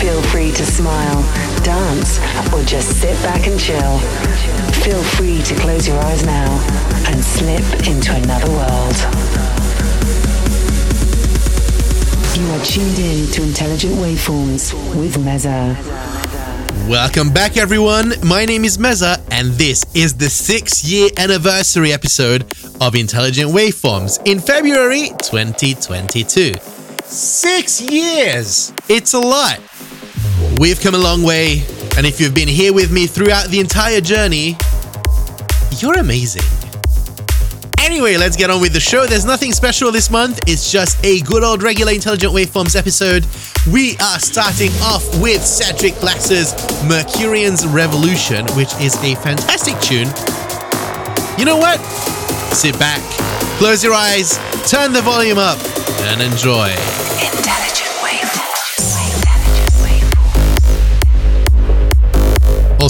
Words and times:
Feel 0.00 0.22
free 0.22 0.52
to 0.52 0.64
smile, 0.64 1.22
dance, 1.64 2.18
or 2.52 2.62
just 2.62 3.00
sit 3.00 3.20
back 3.22 3.48
and 3.48 3.58
chill. 3.58 3.98
Feel 4.84 5.02
free 5.02 5.42
to 5.42 5.54
close 5.56 5.88
your 5.88 5.98
eyes 5.98 6.24
now 6.24 6.48
and 7.08 7.22
slip 7.22 7.64
into 7.86 8.14
another 8.14 8.48
world. 8.48 8.94
You 12.38 12.46
are 12.52 12.64
tuned 12.64 12.98
in 13.00 13.26
to 13.32 13.42
Intelligent 13.42 13.94
Waveforms 13.94 14.72
with 14.96 15.16
Meza. 15.16 15.76
Welcome 16.88 17.32
back, 17.32 17.56
everyone. 17.56 18.12
My 18.24 18.44
name 18.44 18.64
is 18.64 18.78
Meza, 18.78 19.20
and 19.32 19.48
this 19.54 19.84
is 19.96 20.14
the 20.14 20.30
six 20.30 20.84
year 20.84 21.10
anniversary 21.16 21.92
episode 21.92 22.42
of 22.80 22.94
Intelligent 22.94 23.50
Waveforms 23.50 24.24
in 24.26 24.38
February 24.38 25.08
2022. 25.22 26.54
Six 27.04 27.80
years! 27.80 28.72
It's 28.88 29.14
a 29.14 29.18
lot. 29.18 29.58
We've 30.58 30.80
come 30.80 30.96
a 30.96 30.98
long 30.98 31.22
way, 31.22 31.62
and 31.96 32.04
if 32.04 32.20
you've 32.20 32.34
been 32.34 32.48
here 32.48 32.72
with 32.72 32.90
me 32.90 33.06
throughout 33.06 33.48
the 33.48 33.60
entire 33.60 34.00
journey, 34.00 34.56
you're 35.78 35.96
amazing. 35.98 36.42
Anyway, 37.78 38.16
let's 38.16 38.36
get 38.36 38.50
on 38.50 38.60
with 38.60 38.72
the 38.72 38.80
show. 38.80 39.06
There's 39.06 39.24
nothing 39.24 39.52
special 39.52 39.92
this 39.92 40.10
month, 40.10 40.40
it's 40.48 40.72
just 40.72 40.98
a 41.04 41.20
good 41.20 41.44
old 41.44 41.62
regular 41.62 41.92
Intelligent 41.92 42.32
Waveforms 42.32 42.74
episode. 42.74 43.24
We 43.72 43.96
are 43.98 44.18
starting 44.18 44.72
off 44.82 45.04
with 45.22 45.44
Cedric 45.44 45.94
Glass's 46.00 46.52
Mercurian's 46.88 47.64
Revolution, 47.64 48.44
which 48.56 48.74
is 48.80 48.96
a 49.04 49.14
fantastic 49.14 49.78
tune. 49.78 50.08
You 51.38 51.44
know 51.44 51.56
what? 51.56 51.78
Sit 52.52 52.76
back, 52.80 53.00
close 53.58 53.84
your 53.84 53.94
eyes, 53.94 54.36
turn 54.68 54.92
the 54.92 55.02
volume 55.02 55.38
up, 55.38 55.58
and 56.10 56.20
enjoy. 56.20 56.74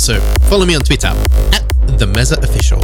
Also, 0.08 0.22
follow 0.48 0.64
me 0.64 0.74
on 0.74 0.80
Twitter 0.80 1.08
at 1.52 1.68
the 1.98 2.06
Meza 2.06 2.42
Official. 2.42 2.80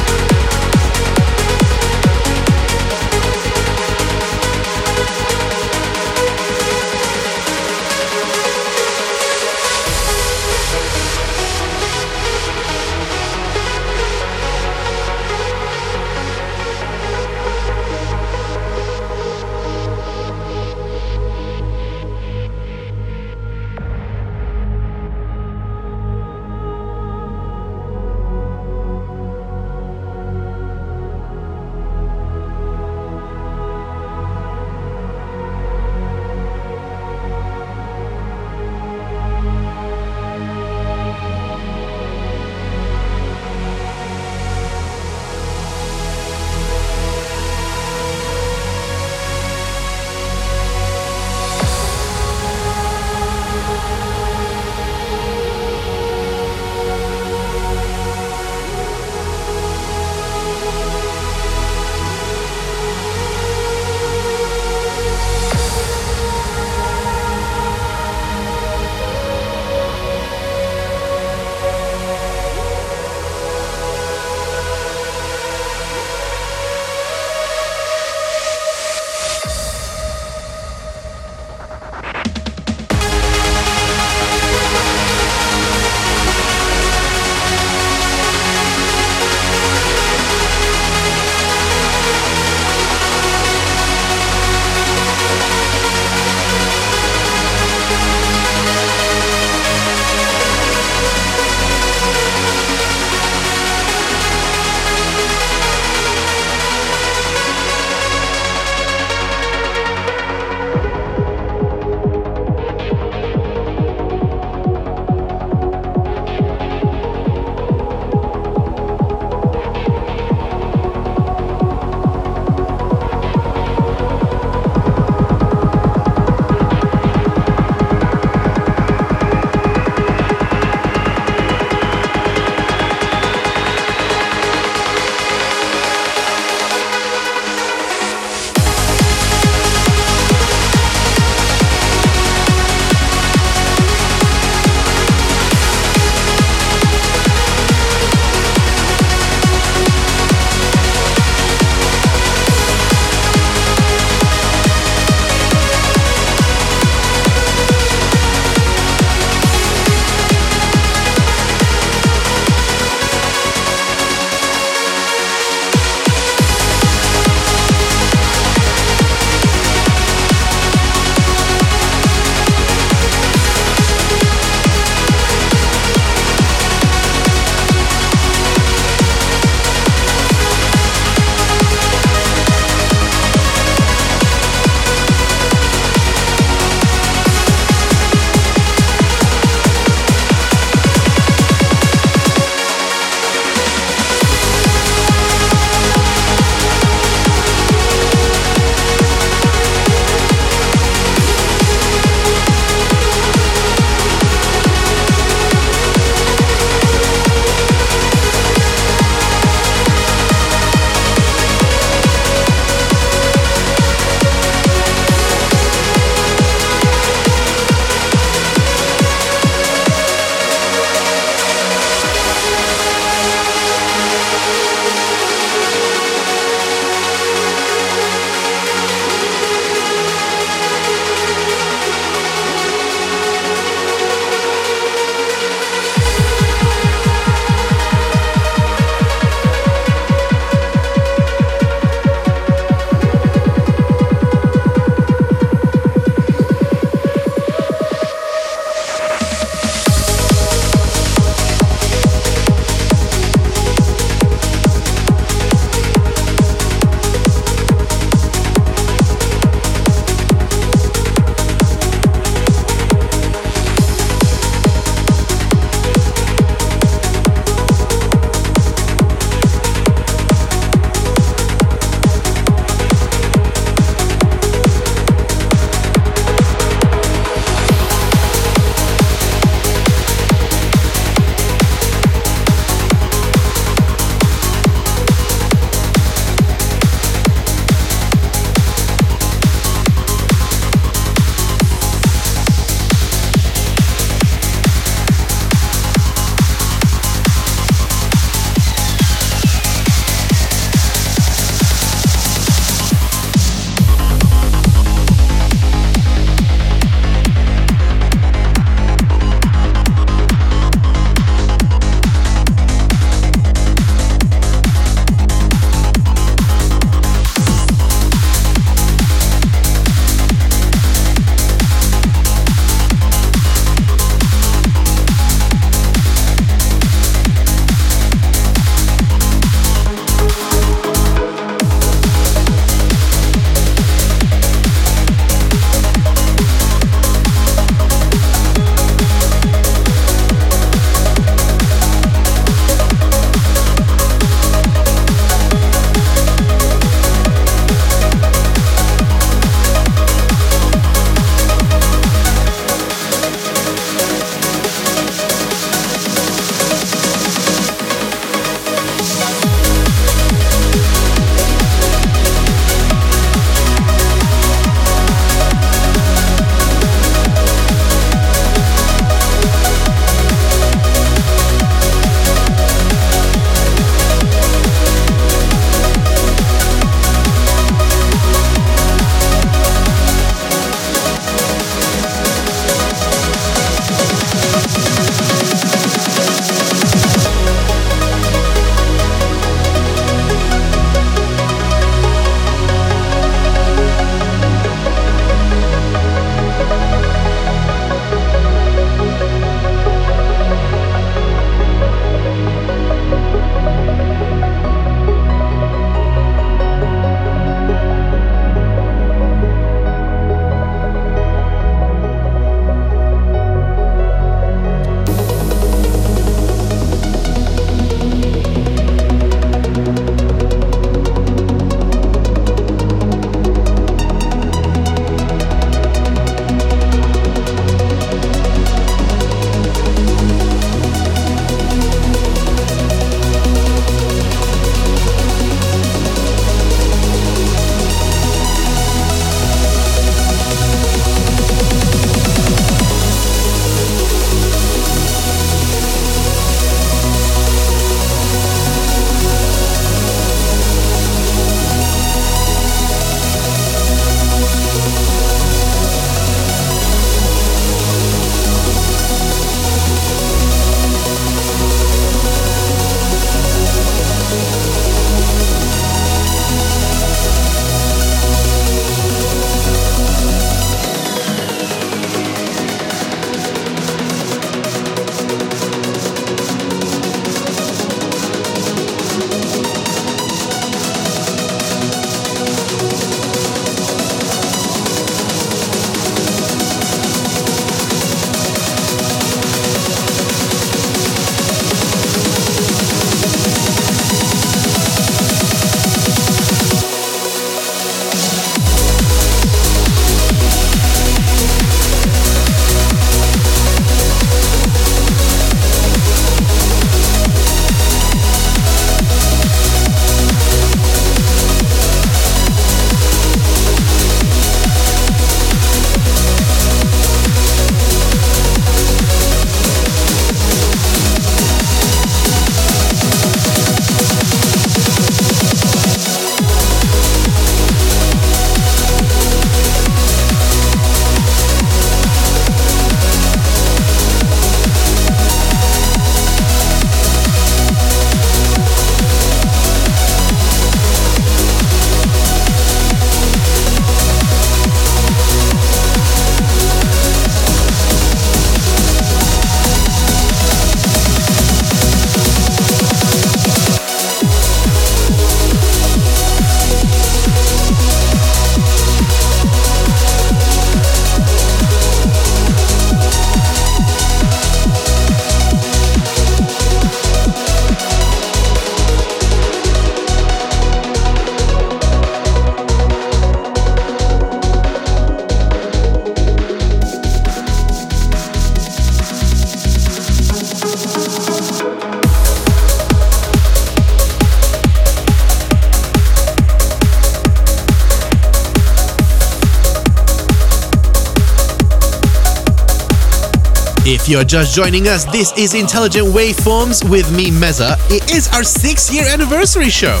You're 594.10 594.24
just 594.24 594.56
joining 594.56 594.88
us, 594.88 595.04
this 595.04 595.32
is 595.38 595.54
Intelligent 595.54 596.08
Waveforms 596.08 596.88
with 596.90 597.14
me, 597.14 597.30
Meza. 597.30 597.76
It 597.90 598.10
is 598.10 598.26
our 598.28 598.42
six 598.42 598.92
year 598.92 599.06
anniversary 599.06 599.70
show. 599.70 600.00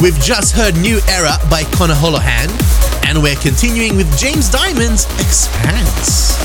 We've 0.00 0.18
just 0.20 0.54
heard 0.54 0.74
New 0.78 1.00
Era 1.06 1.36
by 1.50 1.64
Conor 1.64 1.94
Holohan, 1.94 2.48
and 3.06 3.22
we're 3.22 3.36
continuing 3.36 3.96
with 3.96 4.18
James 4.18 4.48
Diamond's 4.48 5.04
Expanse. 5.20 6.35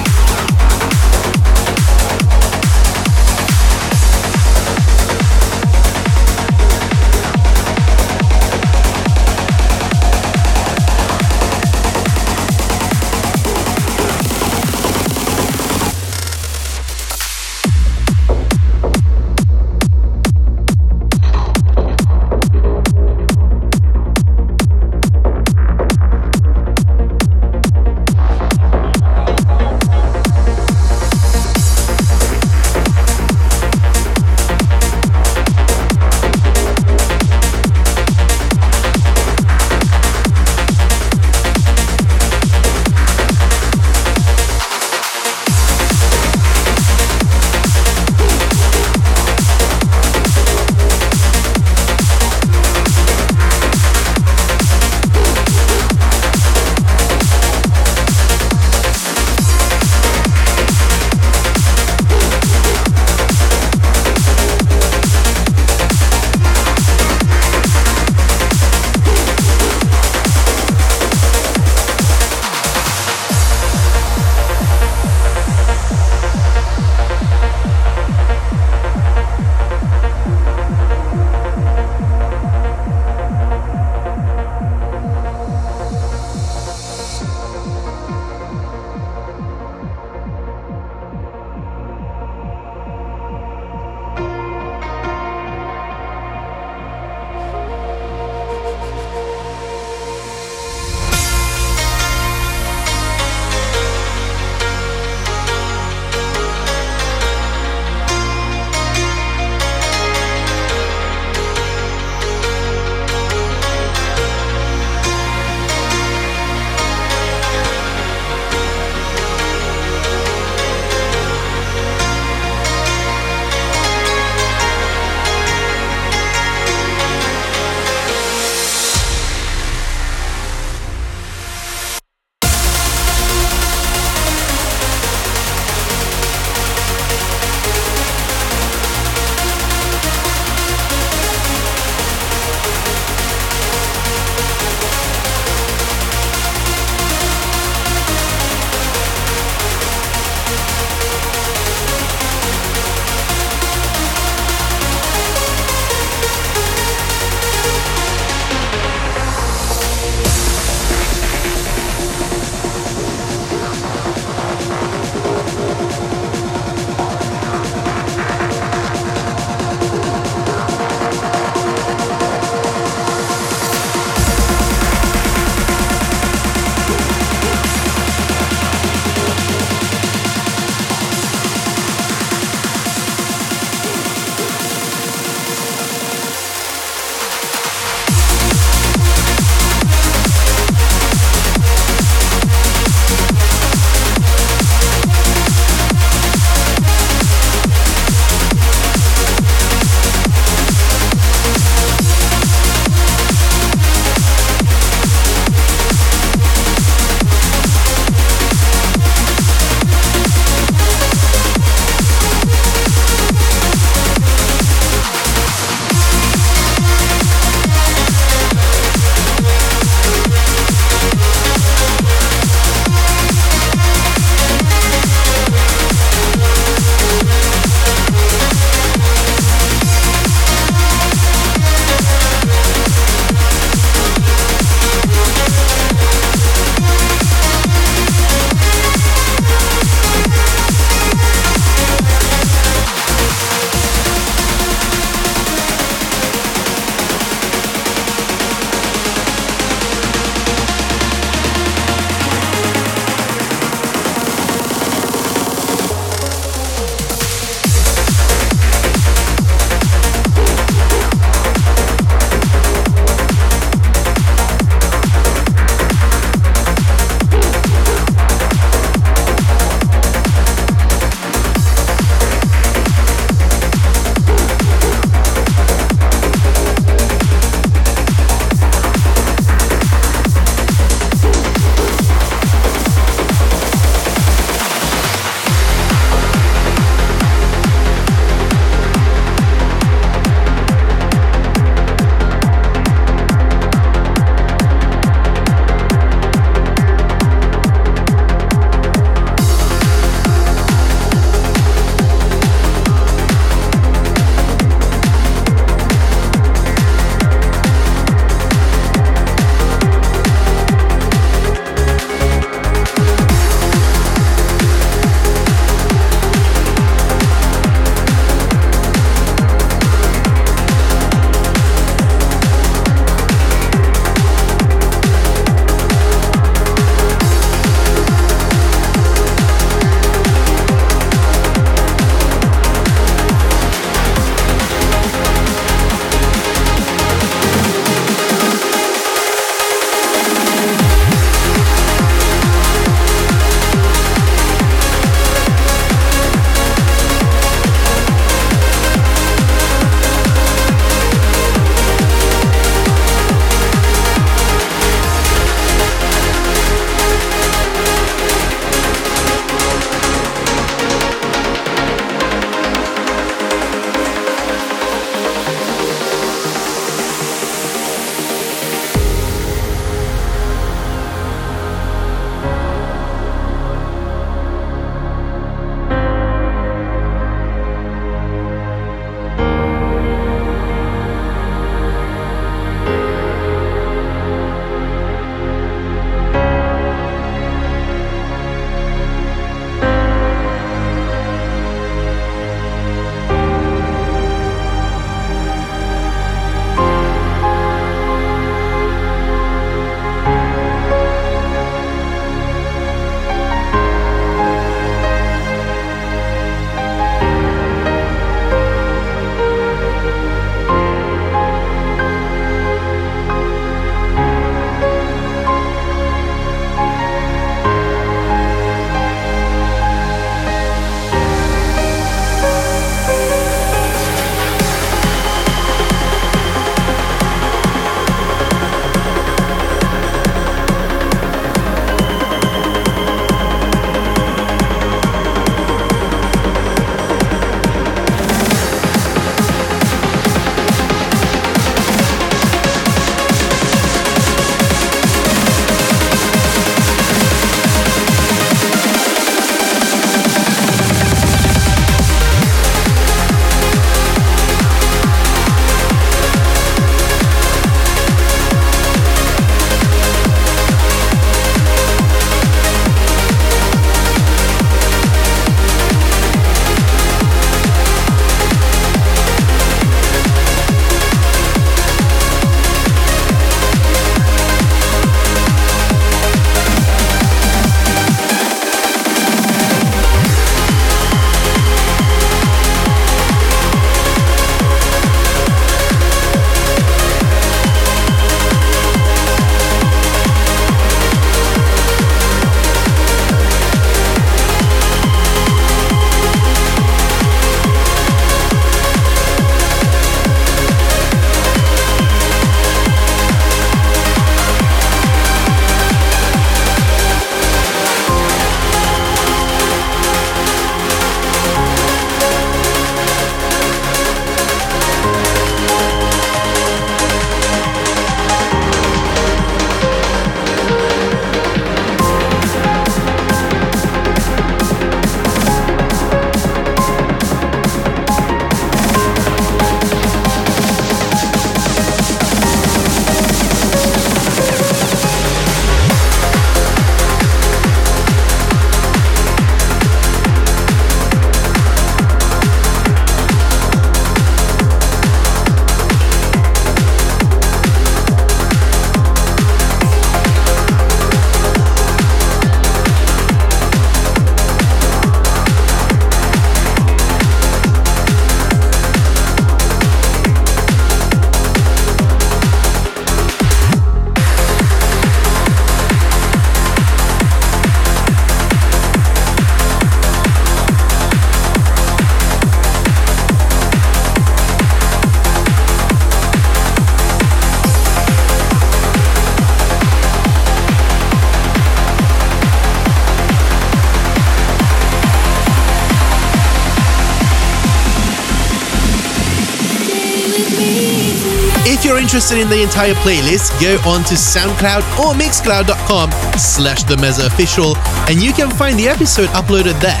Interested 592.08 592.38
in 592.38 592.48
the 592.48 592.62
entire 592.62 592.94
playlist, 593.04 593.52
go 593.60 593.76
on 593.86 594.02
to 594.02 594.14
SoundCloud 594.14 594.80
or 594.98 595.12
Mixcloud.com 595.12 596.10
slash 596.38 596.82
the 596.84 596.96
Meza 596.96 597.26
Official 597.26 597.76
and 598.08 598.22
you 598.22 598.32
can 598.32 598.48
find 598.48 598.78
the 598.78 598.88
episode 598.88 599.28
uploaded 599.36 599.78
there. 599.82 600.00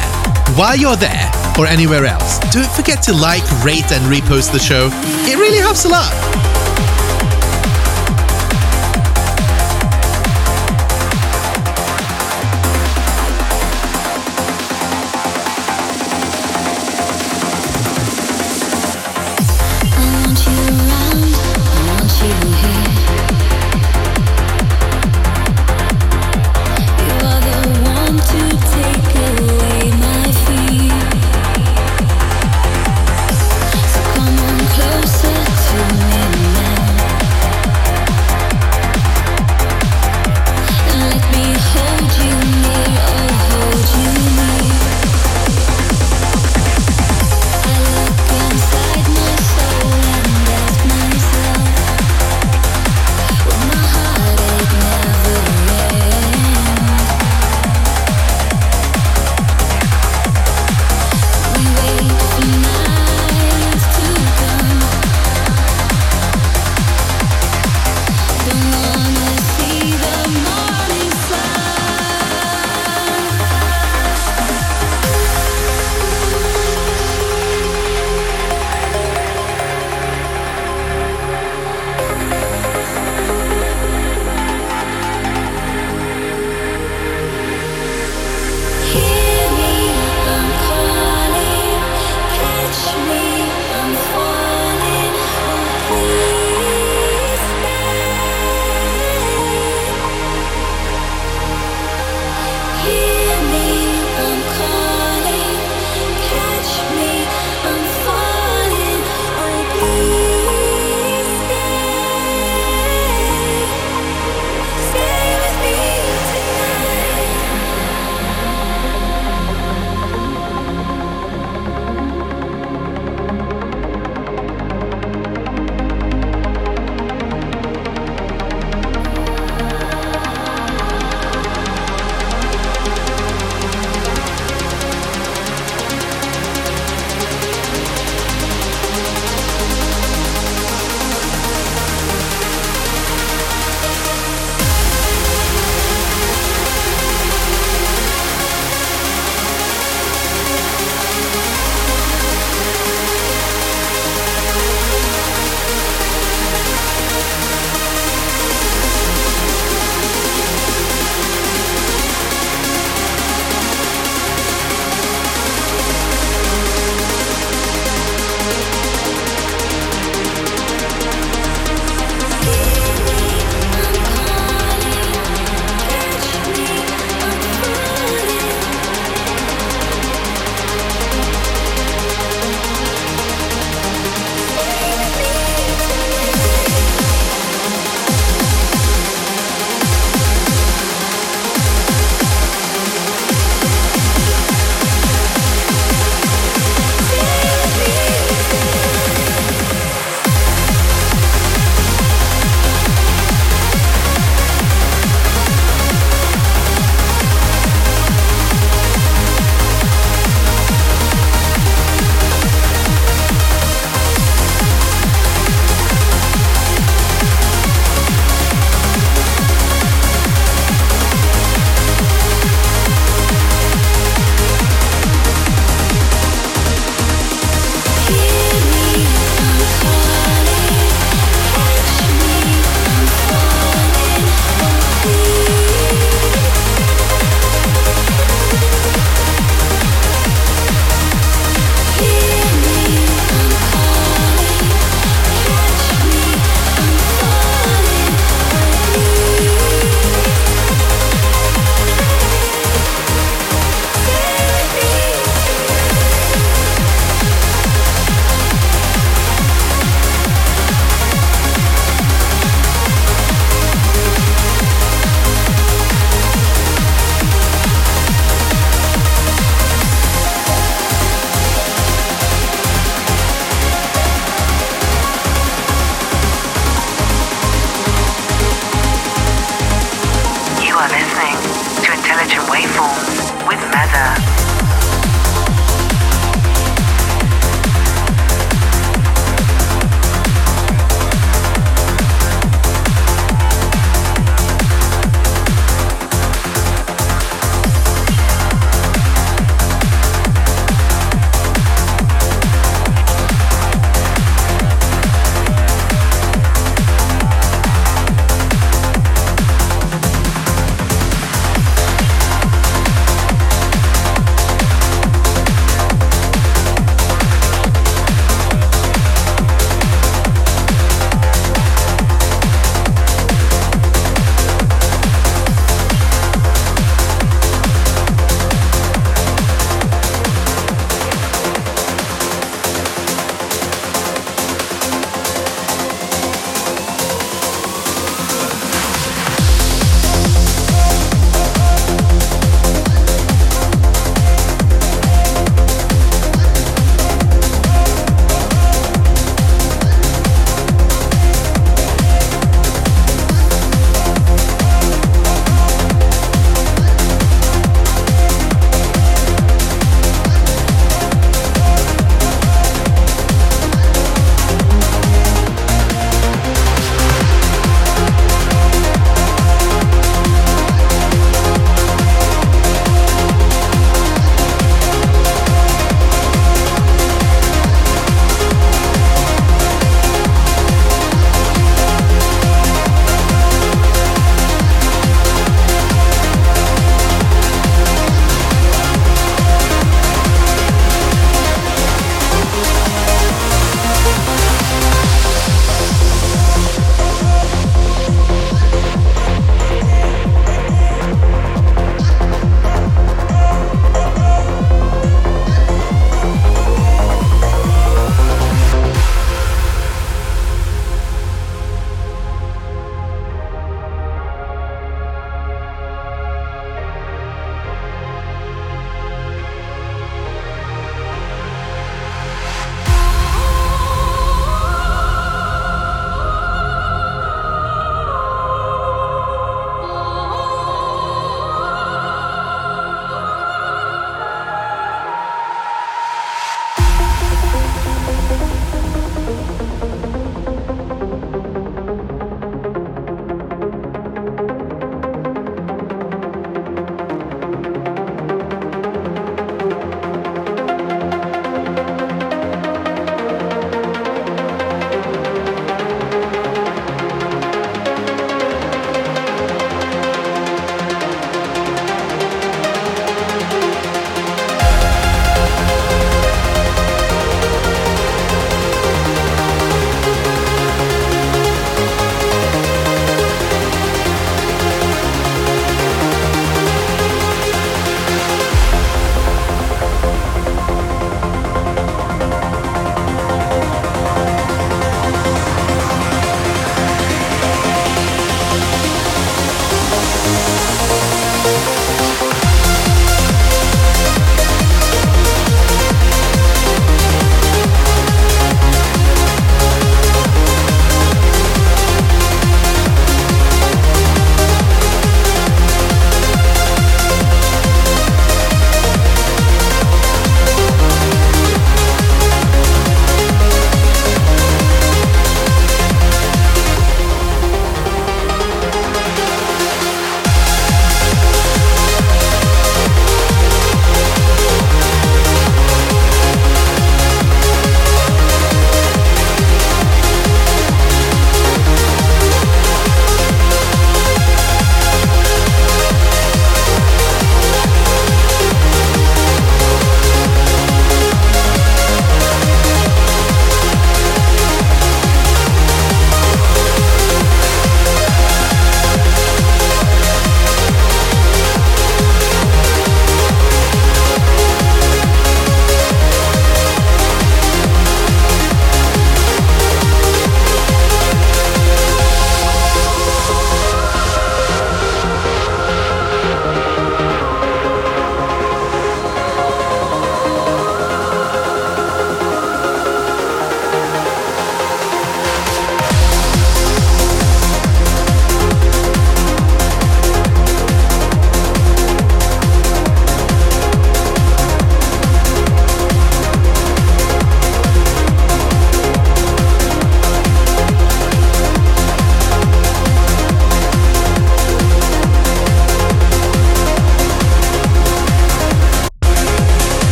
While 0.56 0.76
you're 0.76 0.96
there, 0.96 1.30
or 1.58 1.66
anywhere 1.66 2.06
else, 2.06 2.38
don't 2.50 2.70
forget 2.70 3.02
to 3.02 3.12
like, 3.12 3.44
rate, 3.62 3.92
and 3.92 4.02
repost 4.06 4.52
the 4.52 4.58
show. 4.58 4.88
It 5.28 5.36
really 5.36 5.58
helps 5.58 5.84
a 5.84 5.88
lot. 5.88 6.27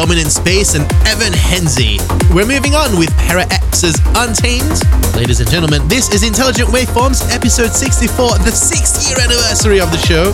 Dominant 0.00 0.32
Space 0.32 0.74
and 0.74 0.90
Evan 1.04 1.30
Henzi. 1.34 2.00
We're 2.34 2.46
moving 2.46 2.74
on 2.74 2.98
with 2.98 3.14
Para 3.18 3.44
X's 3.50 4.00
Untamed. 4.16 4.80
Ladies 5.14 5.40
and 5.40 5.50
gentlemen, 5.50 5.86
this 5.88 6.08
is 6.14 6.22
Intelligent 6.22 6.70
Waveforms, 6.70 7.30
episode 7.30 7.72
64, 7.72 8.38
the 8.38 8.50
sixth 8.50 9.06
year 9.06 9.20
anniversary 9.20 9.78
of 9.78 9.90
the 9.92 9.98
show. 9.98 10.32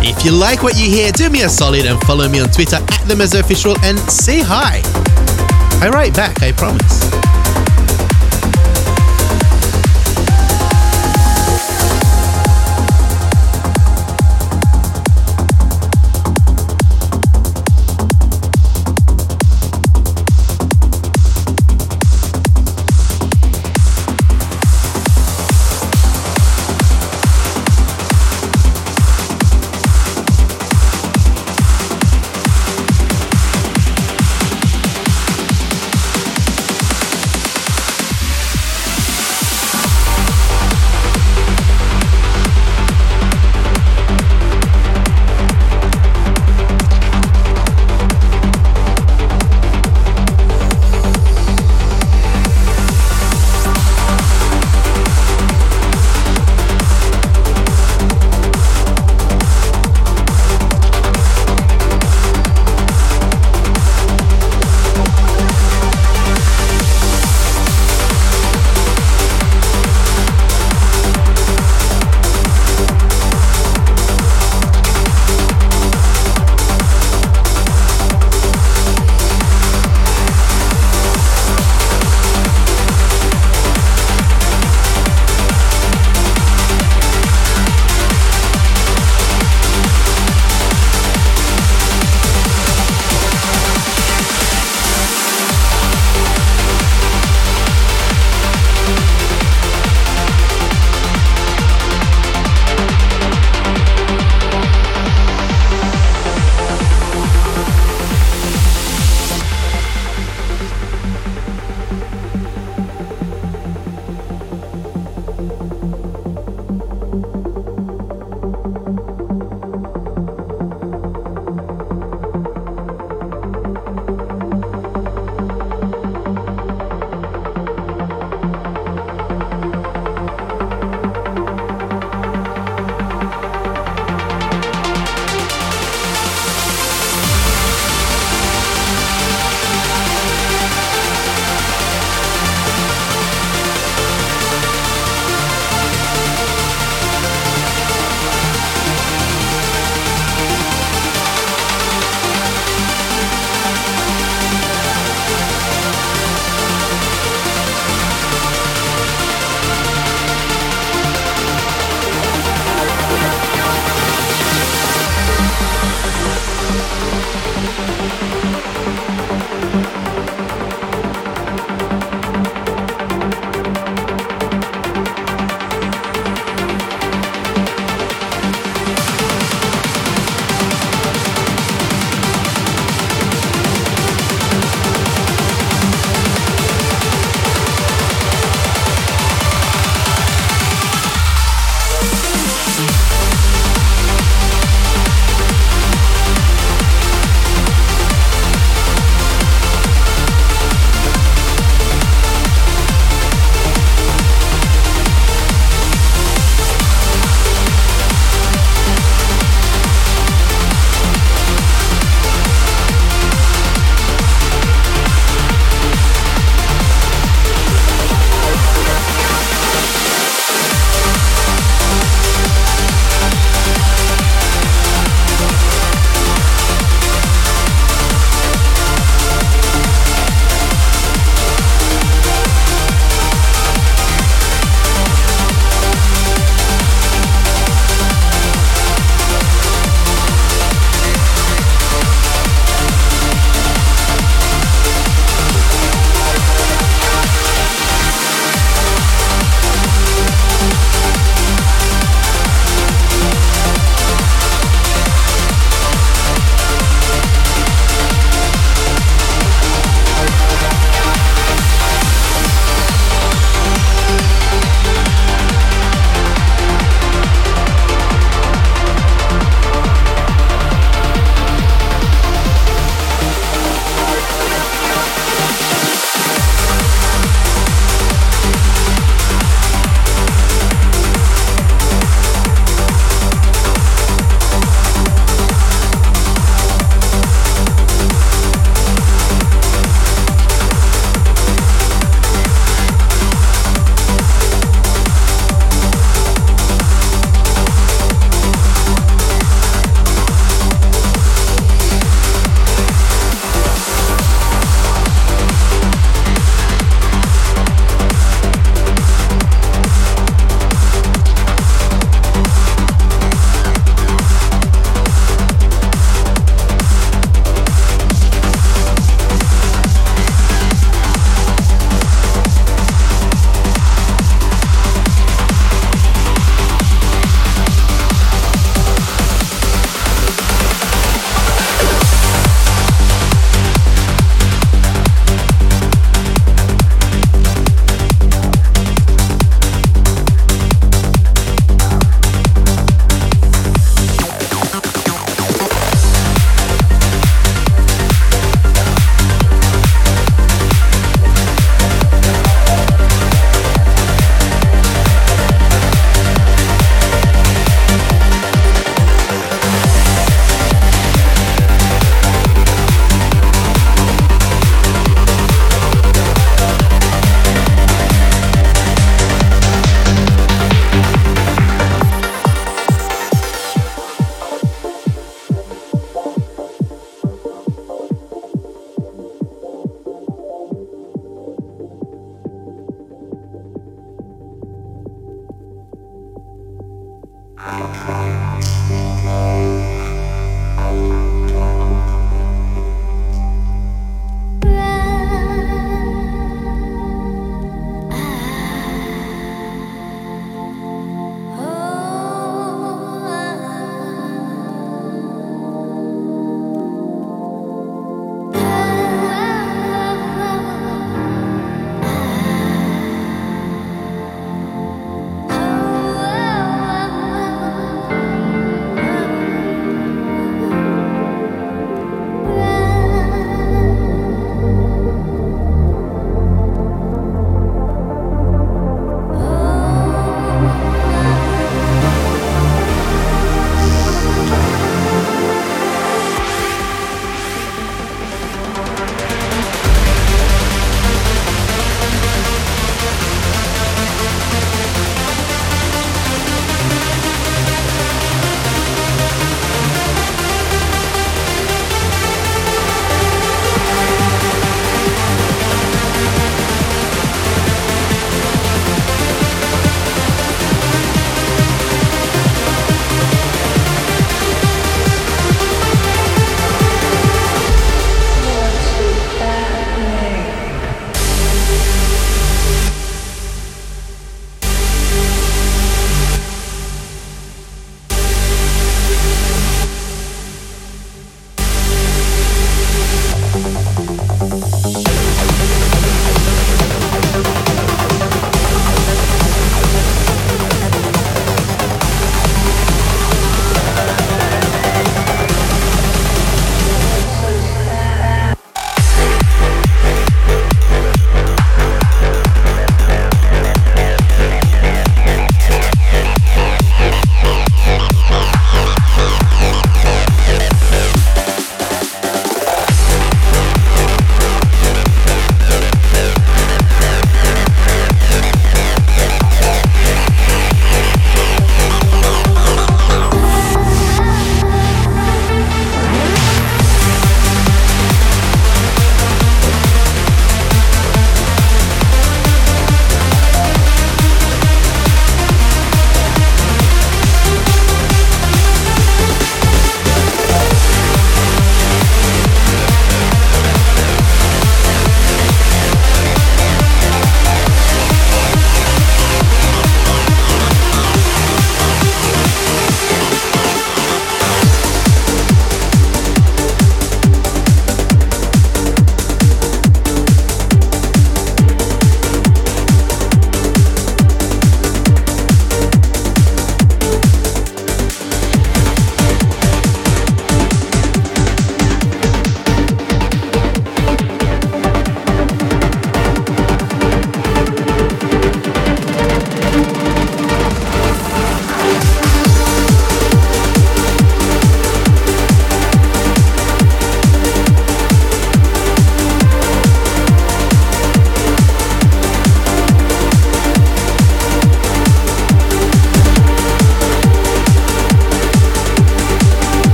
If 0.00 0.24
you 0.24 0.30
like 0.30 0.62
what 0.62 0.76
you 0.78 0.88
hear, 0.88 1.10
do 1.10 1.28
me 1.28 1.42
a 1.42 1.48
solid 1.48 1.86
and 1.86 2.00
follow 2.02 2.28
me 2.28 2.38
on 2.38 2.50
Twitter 2.50 2.76
at 2.76 3.08
the 3.08 3.40
Official 3.40 3.74
and 3.82 3.98
say 3.98 4.38
hi. 4.38 4.80
I 5.84 5.88
write 5.88 6.14
back, 6.14 6.40
I 6.40 6.52
promise. 6.52 7.23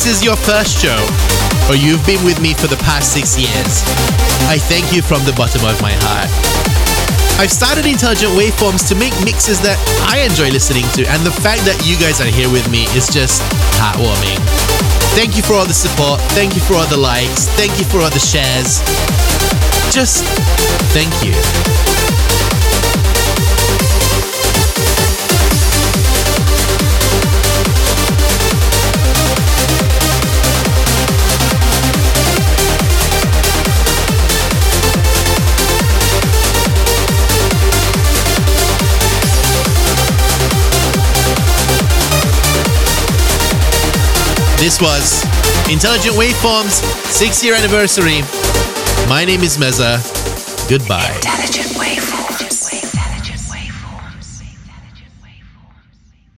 This 0.00 0.16
is 0.16 0.24
your 0.24 0.36
first 0.36 0.80
show, 0.80 0.96
or 1.68 1.76
you've 1.76 2.00
been 2.06 2.24
with 2.24 2.40
me 2.40 2.54
for 2.54 2.66
the 2.72 2.80
past 2.88 3.12
six 3.12 3.36
years, 3.36 3.84
I 4.48 4.56
thank 4.56 4.96
you 4.96 5.04
from 5.04 5.20
the 5.28 5.32
bottom 5.36 5.60
of 5.68 5.76
my 5.84 5.92
heart. 5.92 6.32
I've 7.36 7.52
started 7.52 7.84
Intelligent 7.84 8.32
Waveforms 8.32 8.88
to 8.88 8.94
make 8.96 9.12
mixes 9.28 9.60
that 9.60 9.76
I 10.08 10.24
enjoy 10.24 10.48
listening 10.56 10.88
to, 10.96 11.04
and 11.04 11.20
the 11.20 11.36
fact 11.44 11.68
that 11.68 11.76
you 11.84 12.00
guys 12.00 12.16
are 12.24 12.32
here 12.32 12.48
with 12.48 12.64
me 12.72 12.88
is 12.96 13.12
just 13.12 13.44
heartwarming. 13.76 14.40
Thank 15.12 15.36
you 15.36 15.44
for 15.44 15.52
all 15.52 15.68
the 15.68 15.76
support. 15.76 16.24
Thank 16.32 16.56
you 16.56 16.64
for 16.64 16.80
all 16.80 16.88
the 16.88 16.96
likes. 16.96 17.52
Thank 17.60 17.76
you 17.76 17.84
for 17.84 18.00
all 18.00 18.08
the 18.08 18.24
shares. 18.24 18.80
Just 19.92 20.24
thank 20.96 21.12
you. 21.20 21.36
This 44.60 44.78
was 44.78 45.24
Intelligent 45.72 46.16
Waveforms 46.16 46.82
6 47.10 47.42
year 47.42 47.54
anniversary. 47.54 48.20
My 49.08 49.24
name 49.24 49.40
is 49.40 49.56
Meza. 49.56 49.96
Goodbye. 50.68 51.14
Intelligent 51.16 51.68
Waveforms. 51.78 52.09